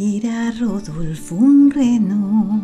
[0.00, 2.62] Era Rodolfo un reno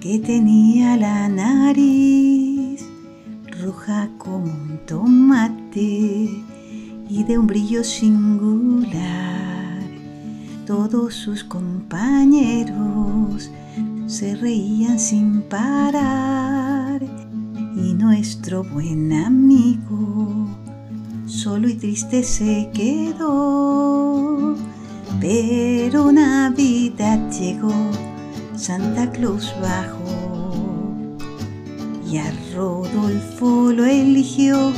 [0.00, 2.84] que tenía la nariz
[3.62, 6.42] roja como un tomate
[7.08, 8.98] y de un brillo singular.
[10.66, 12.72] Todos sus compañeros
[14.08, 17.00] se reían sin parar
[17.76, 20.48] y nuestro buen amigo
[21.26, 24.56] solo y triste se quedó.
[25.20, 27.74] Pero Navidad llegó,
[28.56, 30.00] Santa Claus bajó
[32.10, 34.72] y a Rodolfo lo eligió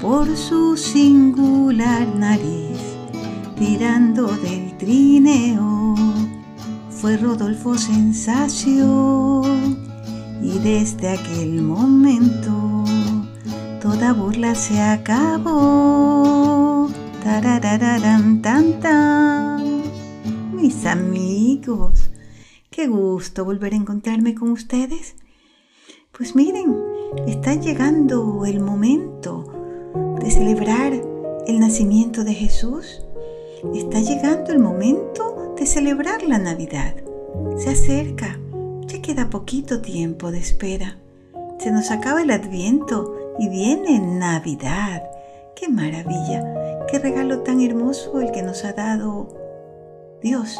[0.00, 2.78] por su singular nariz,
[3.58, 5.96] tirando del trineo.
[6.90, 9.42] Fue Rodolfo sensación
[10.40, 12.84] y desde aquel momento
[13.80, 16.11] toda burla se acabó.
[21.52, 22.10] Amigos,
[22.70, 25.16] qué gusto volver a encontrarme con ustedes.
[26.16, 26.74] Pues miren,
[27.26, 29.44] está llegando el momento
[30.18, 30.94] de celebrar
[31.46, 33.04] el nacimiento de Jesús.
[33.74, 36.94] Está llegando el momento de celebrar la Navidad.
[37.58, 38.40] Se acerca,
[38.86, 40.96] ya queda poquito tiempo de espera.
[41.58, 45.02] Se nos acaba el adviento y viene Navidad.
[45.54, 46.86] ¡Qué maravilla!
[46.90, 49.28] ¡Qué regalo tan hermoso el que nos ha dado
[50.22, 50.58] Dios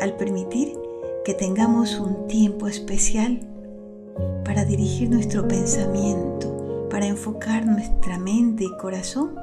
[0.00, 0.78] al permitir
[1.24, 3.40] que tengamos un tiempo especial
[4.44, 9.34] para dirigir nuestro pensamiento, para enfocar nuestra mente y corazón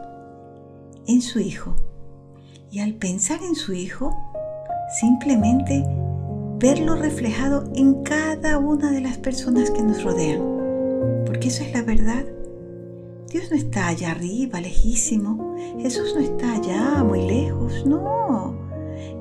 [1.07, 1.75] en su Hijo.
[2.71, 4.17] Y al pensar en su Hijo,
[4.99, 5.83] simplemente
[6.59, 10.41] verlo reflejado en cada una de las personas que nos rodean.
[11.25, 12.25] Porque eso es la verdad.
[13.29, 15.55] Dios no está allá arriba, lejísimo.
[15.79, 17.85] Jesús no está allá, muy lejos.
[17.85, 18.54] No.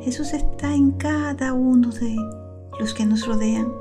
[0.02, 2.16] Jesús está en cada uno de
[2.78, 3.72] los que nos rodean,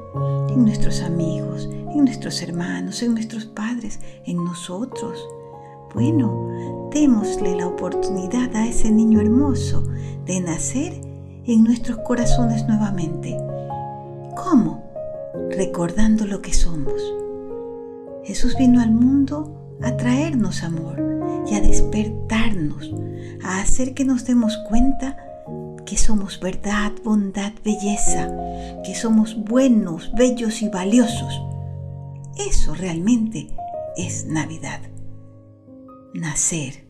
[0.49, 5.27] en nuestros amigos, en nuestros hermanos, en nuestros padres, en nosotros.
[5.93, 9.83] Bueno, démosle la oportunidad a ese niño hermoso
[10.25, 11.01] de nacer
[11.45, 13.37] en nuestros corazones nuevamente.
[14.35, 14.83] ¿Cómo?
[15.51, 17.01] Recordando lo que somos.
[18.23, 21.01] Jesús vino al mundo a traernos amor
[21.49, 22.93] y a despertarnos,
[23.43, 25.17] a hacer que nos demos cuenta
[25.85, 28.29] que somos verdad, bondad, belleza,
[28.83, 31.41] que somos buenos, bellos y valiosos.
[32.37, 33.49] Eso realmente
[33.97, 34.79] es Navidad.
[36.13, 36.85] Nacer.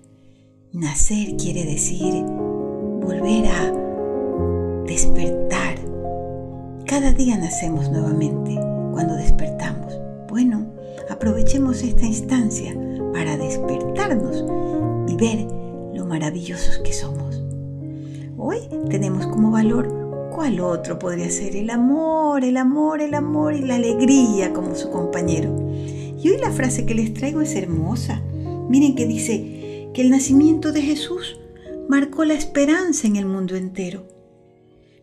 [0.72, 3.72] Nacer quiere decir volver a
[4.86, 5.76] despertar.
[6.86, 8.56] Cada día nacemos nuevamente
[8.92, 10.00] cuando despertamos.
[10.30, 10.66] Bueno,
[11.10, 12.76] aprovechemos esta instancia
[13.14, 14.44] para despertarnos
[15.08, 15.48] y ver
[15.94, 17.43] lo maravillosos que somos.
[18.38, 18.58] Hoy
[18.90, 23.76] tenemos como valor cuál otro podría ser el amor, el amor, el amor y la
[23.76, 25.56] alegría como su compañero.
[26.22, 28.22] Y hoy la frase que les traigo es hermosa.
[28.70, 31.40] Miren que dice que el nacimiento de Jesús
[31.88, 34.04] marcó la esperanza en el mundo entero.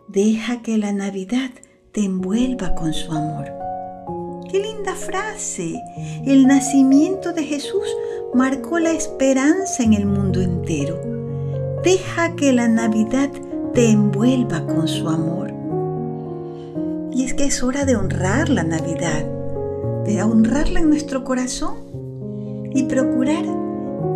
[0.08, 1.50] Deja que la Navidad
[1.92, 3.47] te envuelva con su amor.
[4.50, 5.80] ¡Qué linda frase!
[6.26, 7.86] El nacimiento de Jesús
[8.34, 11.09] marcó la esperanza en el mundo entero.
[11.82, 13.30] Deja que la Navidad
[13.72, 15.50] te envuelva con su amor.
[17.10, 19.24] Y es que es hora de honrar la Navidad,
[20.04, 23.46] de honrarla en nuestro corazón y procurar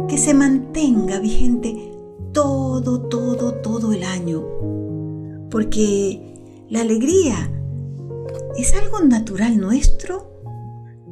[0.08, 1.90] que se mantenga vigente
[2.32, 4.44] todo, todo, todo el año.
[5.50, 6.34] Porque
[6.68, 7.50] la alegría
[8.58, 10.34] es algo natural nuestro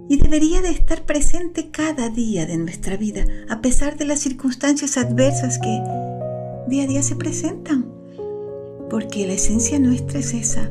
[0.07, 4.99] y debería de estar presente cada día de nuestra vida, a pesar de las circunstancias
[4.99, 6.12] adversas que
[6.73, 7.87] día a día se presentan.
[8.89, 10.71] Porque la esencia nuestra es esa,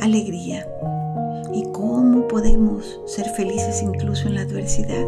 [0.00, 0.66] alegría.
[1.52, 5.04] ¿Y cómo podemos ser felices incluso en la adversidad?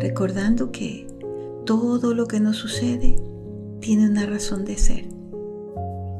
[0.00, 1.06] Recordando que
[1.64, 3.16] todo lo que nos sucede
[3.80, 5.04] tiene una razón de ser.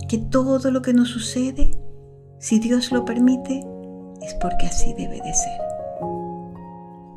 [0.08, 1.72] Que todo lo que nos sucede
[2.38, 3.62] si Dios lo permite,
[4.22, 5.60] es porque así debe de ser.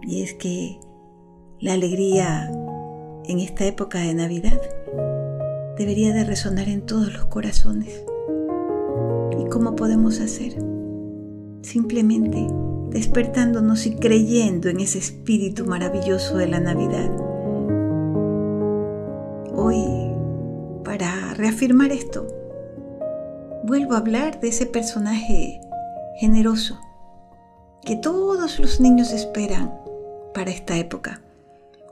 [0.02, 0.80] Y es que
[1.60, 2.52] la alegría
[3.26, 4.60] en esta época de Navidad
[5.78, 8.04] debería de resonar en todos los corazones.
[9.40, 10.56] ¿Y cómo podemos hacer?
[11.62, 12.48] Simplemente
[12.90, 17.10] despertándonos y creyendo en ese espíritu maravilloso de la Navidad.
[19.56, 19.84] Hoy,
[20.84, 22.28] para reafirmar esto,
[23.64, 25.60] vuelvo a hablar de ese personaje
[26.20, 26.80] generoso
[27.82, 29.74] que todos los niños esperan
[30.34, 31.22] para esta época.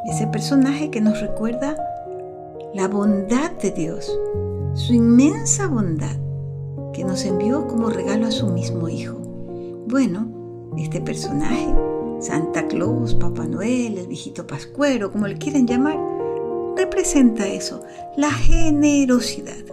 [0.05, 1.75] Ese personaje que nos recuerda
[2.73, 4.17] la bondad de Dios,
[4.75, 6.15] su inmensa bondad,
[6.93, 9.17] que nos envió como regalo a su mismo hijo.
[9.87, 11.67] Bueno, este personaje,
[12.21, 15.99] Santa Claus, Papá Noel, el viejito Pascuero, como le quieran llamar,
[16.77, 17.83] representa eso,
[18.15, 19.65] la generosidad.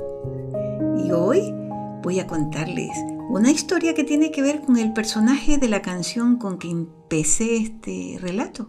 [0.96, 1.54] Y hoy
[2.02, 2.90] voy a contarles
[3.30, 7.58] una historia que tiene que ver con el personaje de la canción con que empecé
[7.58, 8.66] este relato.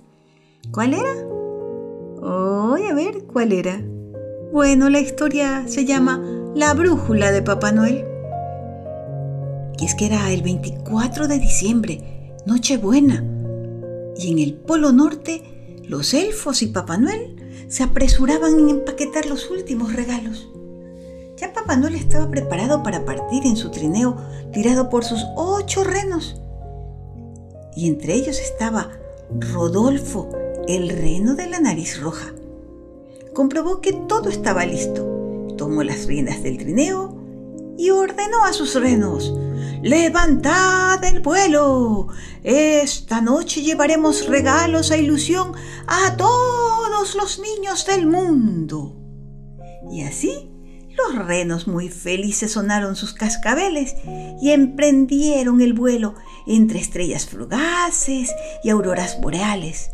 [0.72, 1.14] ¿Cuál era?
[2.22, 3.82] Voy a ver cuál era.
[4.52, 6.20] Bueno, la historia se llama
[6.56, 8.04] La brújula de Papá Noel.
[9.78, 13.24] Y es que era el 24 de diciembre, Nochebuena,
[14.18, 15.44] y en el Polo Norte
[15.84, 17.36] los elfos y Papá Noel
[17.68, 20.50] se apresuraban en empaquetar los últimos regalos.
[21.38, 24.18] Ya Papá Noel estaba preparado para partir en su trineo
[24.52, 26.42] tirado por sus ocho renos.
[27.76, 28.90] Y entre ellos estaba
[29.54, 30.28] Rodolfo,
[30.68, 32.34] el reno de la nariz roja.
[33.34, 35.48] Comprobó que todo estaba listo.
[35.58, 37.16] Tomó las riendas del trineo
[37.78, 39.34] y ordenó a sus renos,
[39.82, 42.08] Levantad el vuelo.
[42.44, 45.54] Esta noche llevaremos regalos a ilusión
[45.88, 48.98] a todos los niños del mundo.
[49.90, 50.52] Y así
[50.98, 53.96] los renos muy felices sonaron sus cascabeles
[54.42, 56.16] y emprendieron el vuelo
[56.46, 59.92] entre estrellas fugaces y auroras boreales.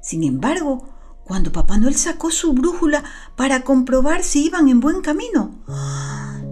[0.00, 0.95] Sin embargo,
[1.26, 3.02] cuando Papá Noel sacó su brújula
[3.34, 5.56] para comprobar si iban en buen camino,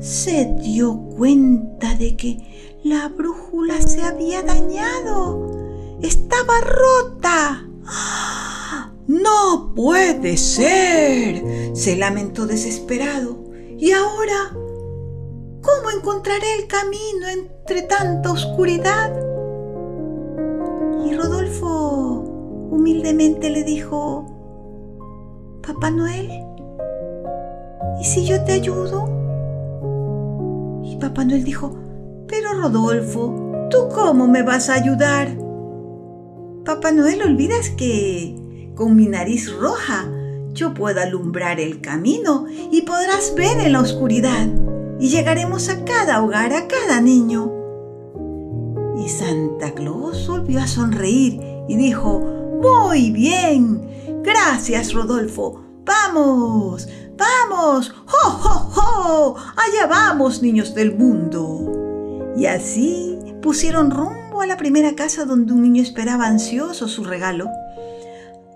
[0.01, 5.99] se dio cuenta de que la brújula se había dañado.
[6.03, 7.65] Estaba rota.
[9.07, 13.45] No puede ser, se lamentó desesperado.
[13.79, 14.51] ¿Y ahora?
[15.63, 19.13] ¿Cómo encontraré el camino entre tanta oscuridad?
[21.07, 22.25] Y Rodolfo
[22.71, 24.34] humildemente le dijo,
[25.67, 26.31] Papá Noel,
[27.99, 29.09] ¿y si yo te ayudo?
[30.85, 31.75] Y Papá Noel dijo,
[32.29, 35.29] pero Rodolfo, ¿tú cómo me vas a ayudar?
[36.67, 38.37] Papá Noel, olvidas que
[38.75, 40.07] con mi nariz roja
[40.53, 44.47] yo puedo alumbrar el camino y podrás ver en la oscuridad
[45.01, 47.51] y llegaremos a cada hogar, a cada niño.
[48.99, 52.21] Y Santa Claus volvió a sonreír y dijo,
[52.63, 59.37] muy bien, gracias Rodolfo, vamos, vamos, ¡jo, jo, jo!
[59.57, 62.33] Allá vamos, niños del mundo.
[62.37, 67.49] Y así pusieron rumbo a la primera casa donde un niño esperaba ansioso su regalo.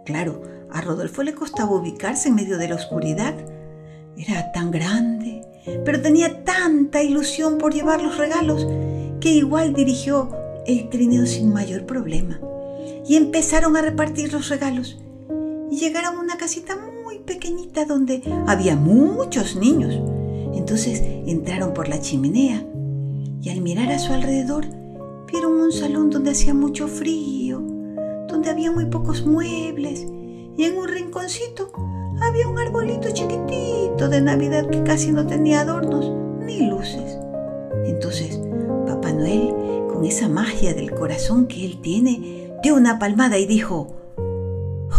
[0.04, 0.42] Claro,
[0.72, 3.34] a Rodolfo le costaba ubicarse en medio de la oscuridad.
[4.16, 5.42] Era tan grande,
[5.84, 8.66] pero tenía tanta ilusión por llevar los regalos
[9.20, 10.30] que igual dirigió
[10.66, 12.40] el trineo sin mayor problema.
[13.06, 14.98] Y empezaron a repartir los regalos.
[15.70, 20.00] Y llegaron a una casita muy pequeñita donde había muchos niños.
[20.54, 22.64] Entonces entraron por la chimenea
[23.42, 24.66] y al mirar a su alrededor
[25.30, 27.60] vieron un salón donde hacía mucho frío,
[28.28, 30.06] donde había muy pocos muebles
[30.56, 31.70] y en un rinconcito
[32.20, 36.10] había un arbolito chiquitito de Navidad que casi no tenía adornos
[36.44, 37.18] ni luces.
[37.84, 38.40] Entonces,
[38.86, 39.54] Papá Noel,
[39.92, 43.94] con esa magia del corazón que él tiene, dio una palmada y dijo,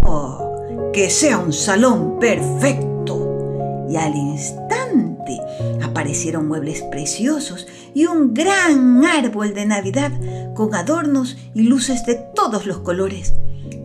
[0.05, 0.48] ¡Oh,
[0.93, 3.87] que sea un salón perfecto!
[3.89, 5.39] Y al instante
[5.83, 10.11] aparecieron muebles preciosos y un gran árbol de Navidad
[10.53, 13.33] con adornos y luces de todos los colores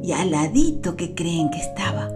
[0.03, 2.11] y al ladito que creen que estaba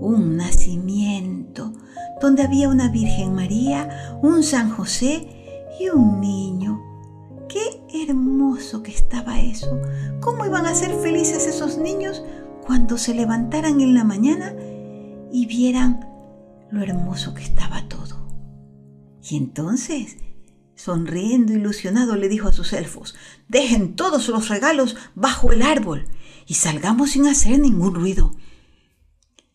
[0.00, 1.72] un nacimiento
[2.20, 5.26] donde había una Virgen María, un San José
[5.80, 6.82] y un niño.
[7.48, 9.80] Qué hermoso que estaba eso.
[10.20, 12.22] ¿Cómo iban a ser felices esos niños
[12.66, 14.54] cuando se levantaran en la mañana
[15.32, 16.06] y vieran
[16.70, 18.26] lo hermoso que estaba todo?
[19.22, 20.16] Y entonces,
[20.74, 23.14] sonriendo ilusionado, le dijo a sus elfos,
[23.48, 26.08] dejen todos los regalos bajo el árbol
[26.46, 28.32] y salgamos sin hacer ningún ruido.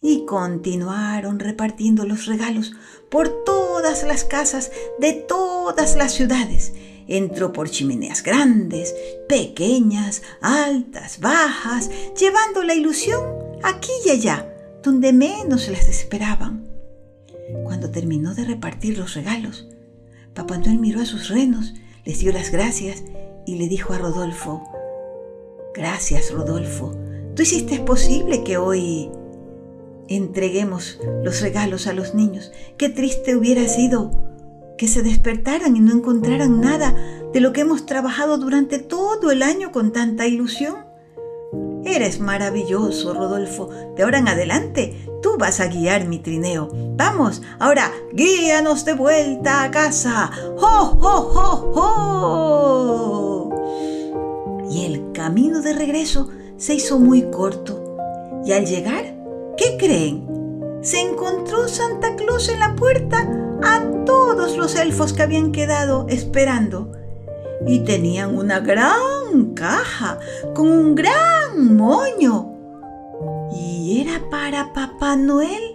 [0.02, 2.74] Y continuaron repartiendo los regalos
[3.10, 6.74] por todas las casas de todas las ciudades.
[7.14, 8.96] Entró por chimeneas grandes,
[9.28, 13.22] pequeñas, altas, bajas, llevando la ilusión
[13.64, 14.50] aquí y allá,
[14.82, 16.70] donde menos las esperaban.
[17.66, 19.68] Cuando terminó de repartir los regalos,
[20.34, 21.74] Papá Noel miró a sus renos,
[22.06, 23.04] les dio las gracias
[23.46, 24.64] y le dijo a Rodolfo,
[25.74, 26.94] Gracias, Rodolfo.
[27.36, 29.12] Tú hiciste posible que hoy
[30.08, 32.54] entreguemos los regalos a los niños.
[32.78, 34.31] Qué triste hubiera sido
[34.82, 36.96] que se despertaran y no encontraran nada
[37.32, 40.74] de lo que hemos trabajado durante todo el año con tanta ilusión.
[41.86, 43.70] Eres maravilloso, Rodolfo.
[43.96, 46.70] De ahora en adelante Tú vas a guiar mi trineo.
[46.98, 50.32] Vamos, ahora guíanos de vuelta a casa.
[50.58, 51.72] ¡Ho, ho, ho,
[53.46, 54.68] ho!
[54.72, 57.84] Y el camino de regreso se hizo muy corto.
[58.48, 59.16] Y al llegar,
[59.58, 60.26] ¿qué creen?
[60.82, 63.20] Se encontró Santa Claus en la puerta
[63.62, 66.92] a todos los elfos que habían quedado esperando.
[67.66, 70.20] Y tenían una gran caja
[70.54, 72.52] con un gran moño
[73.54, 75.71] ¿Y era para Papá Noel?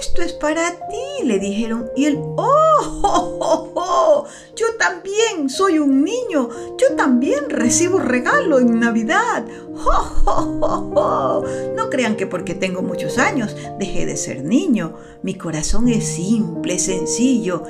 [0.00, 1.90] Esto es para ti, le dijeron.
[1.96, 2.62] Y él, ¡oh!
[3.02, 4.24] oh, oh,
[4.56, 6.48] Yo también soy un niño.
[6.78, 9.44] Yo también recibo regalo en Navidad.
[9.84, 11.44] ¡Oh,
[11.76, 14.94] No crean que porque tengo muchos años dejé de ser niño.
[15.22, 17.64] Mi corazón es simple, sencillo.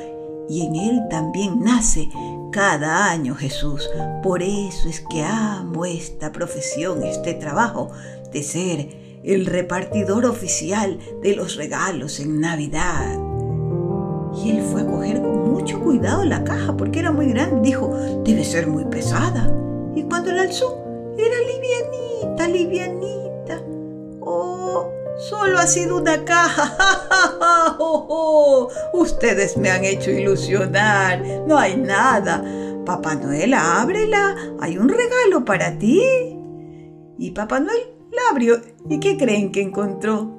[0.48, 2.08] Y en él también nace
[2.52, 3.88] cada año Jesús.
[4.22, 7.90] Por eso es que amo esta profesión, este trabajo
[8.32, 13.18] de ser el repartidor oficial de los regalos en Navidad.
[14.34, 17.68] Y él fue a coger con mucho cuidado la caja porque era muy grande.
[17.68, 19.52] Dijo, debe ser muy pesada.
[19.94, 20.82] Y cuando la alzó,
[21.18, 23.62] era livianita, livianita.
[24.20, 27.76] Oh, solo ha sido una caja.
[27.78, 28.06] oh,
[28.92, 31.22] oh, ustedes me han hecho ilusionar.
[31.46, 32.42] No hay nada.
[32.86, 34.34] Papá Noel, ábrela.
[34.60, 36.02] Hay un regalo para ti.
[37.18, 40.30] Y Papá Noel la abrió y ¿qué creen que encontró?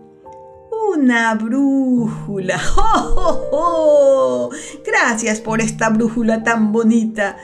[0.93, 2.61] Una brújula.
[2.77, 4.49] ¡Oh,
[4.85, 7.37] Gracias por esta brújula tan bonita.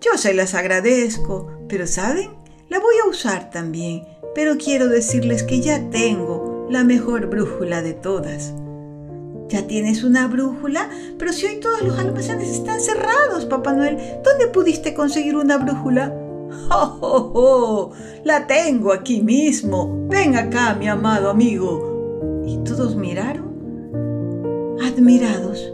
[0.00, 2.30] Yo se las agradezco, pero ¿saben?
[2.68, 4.02] La voy a usar también,
[4.34, 8.54] pero quiero decirles que ya tengo la mejor brújula de todas.
[9.48, 10.90] ¿Ya tienes una brújula?
[11.18, 16.12] Pero si hoy todos los almacenes están cerrados, Papá Noel, ¿dónde pudiste conseguir una brújula?
[16.70, 17.90] ¡Oh, oh, oh!
[18.24, 20.06] La tengo aquí mismo.
[20.08, 22.42] Ven acá, mi amado amigo.
[22.46, 25.72] Y todos miraron, admirados.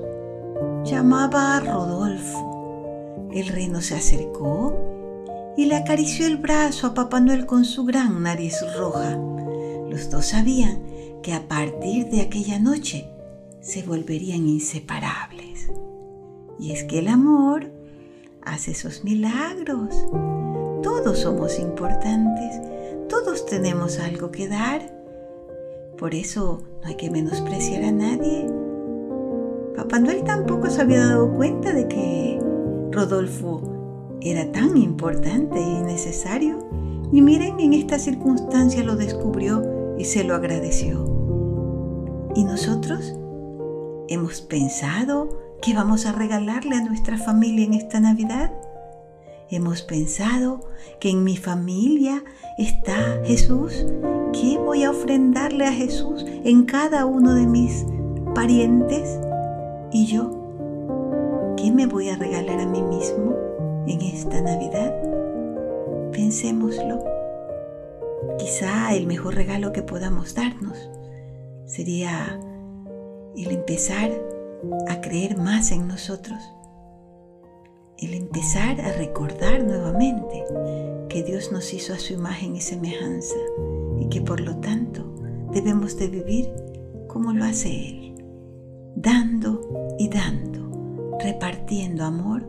[0.85, 3.31] Llamaba a Rodolfo.
[3.33, 4.75] El reno se acercó
[5.57, 9.19] y le acarició el brazo a Papá Noel con su gran nariz roja.
[9.89, 10.83] Los dos sabían
[11.23, 13.09] que a partir de aquella noche
[13.61, 15.71] se volverían inseparables.
[16.59, 17.71] Y es que el amor
[18.43, 19.95] hace esos milagros.
[20.95, 22.61] Todos somos importantes,
[23.09, 24.95] todos tenemos algo que dar.
[25.97, 28.47] Por eso no hay que menospreciar a nadie.
[29.75, 32.39] Papá Noel tampoco se había dado cuenta de que
[32.91, 33.63] Rodolfo
[34.21, 36.59] era tan importante y necesario.
[37.11, 41.07] Y miren, en esta circunstancia lo descubrió y se lo agradeció.
[42.37, 43.15] ¿Y nosotros?
[44.09, 48.53] ¿Hemos pensado qué vamos a regalarle a nuestra familia en esta Navidad?
[49.53, 50.61] Hemos pensado
[50.99, 52.25] que en mi familia
[52.57, 53.85] está Jesús.
[54.33, 57.85] ¿Qué voy a ofrendarle a Jesús en cada uno de mis
[58.35, 59.21] parientes?
[59.93, 61.55] ¿Y yo?
[61.59, 63.37] ¿Qué me voy a regalar a mí mismo
[63.87, 64.95] en esta Navidad?
[66.13, 67.05] Pensémoslo.
[68.39, 70.89] Quizá el mejor regalo que podamos darnos
[71.67, 72.41] sería
[73.37, 74.13] el empezar
[74.89, 76.43] a creer más en nosotros
[78.03, 80.45] el empezar a recordar nuevamente
[81.09, 83.37] que Dios nos hizo a su imagen y semejanza
[84.01, 85.05] y que por lo tanto
[85.53, 86.51] debemos de vivir
[87.07, 88.15] como lo hace Él,
[88.97, 92.45] dando y dando, repartiendo amor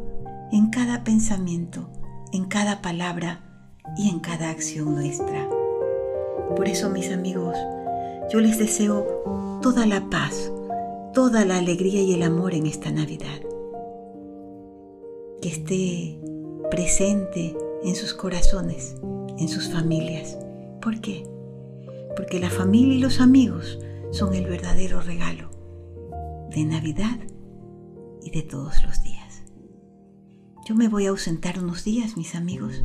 [0.51, 1.89] en cada pensamiento,
[2.31, 3.43] en cada palabra
[3.95, 5.50] y en cada acción nuestra.
[6.55, 7.57] Por eso, mis amigos,
[8.31, 10.51] yo les deseo toda la paz,
[11.13, 13.52] toda la alegría y el amor en esta Navidad
[15.43, 16.19] que esté
[16.71, 18.95] presente en sus corazones,
[19.38, 20.38] en sus familias.
[20.81, 21.27] ¿Por qué?
[22.15, 23.77] Porque la familia y los amigos
[24.12, 25.50] son el verdadero regalo
[26.50, 27.19] de Navidad
[28.21, 29.43] y de todos los días.
[30.65, 32.81] Yo me voy a ausentar unos días, mis amigos,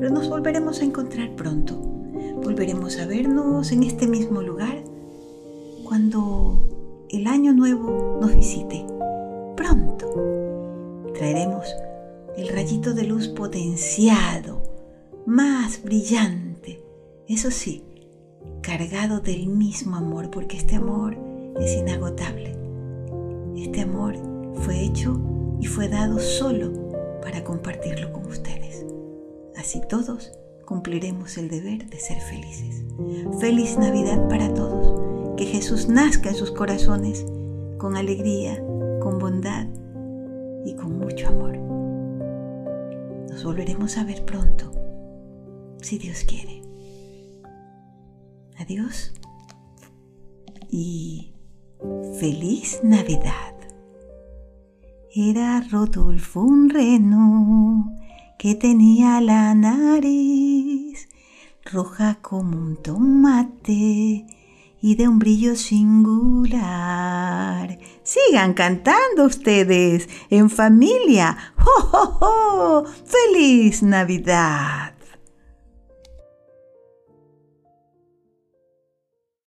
[0.00, 1.76] pero nos volveremos a encontrar pronto.
[2.42, 4.82] Volveremos a vernos en este mismo lugar
[5.84, 8.84] cuando el año nuevo nos visite.
[9.56, 10.10] Pronto
[11.14, 11.72] traeremos
[12.36, 14.62] el rayito de luz potenciado,
[15.26, 16.82] más brillante,
[17.28, 17.84] eso sí,
[18.62, 21.16] cargado del mismo amor, porque este amor
[21.60, 22.56] es inagotable.
[23.56, 24.16] Este amor
[24.54, 25.20] fue hecho
[25.60, 26.72] y fue dado solo
[27.22, 28.84] para compartirlo con ustedes.
[29.56, 30.32] Así todos
[30.64, 32.82] cumpliremos el deber de ser felices.
[33.40, 35.36] Feliz Navidad para todos.
[35.36, 37.24] Que Jesús nazca en sus corazones
[37.78, 38.62] con alegría,
[39.00, 39.66] con bondad
[40.64, 41.71] y con mucho amor
[43.42, 44.72] volveremos a ver pronto,
[45.80, 46.62] si Dios quiere.
[48.58, 49.12] Adiós
[50.70, 51.32] y
[52.18, 53.54] feliz Navidad.
[55.14, 57.92] Era Rodolfo un reno
[58.38, 61.08] que tenía la nariz
[61.64, 64.26] roja como un tomate
[64.82, 66.58] y de un brillo singular.
[68.02, 71.38] Sigan cantando ustedes en familia.
[71.64, 72.84] ¡Oh, oh, oh!
[73.06, 74.91] ¡Feliz Navidad!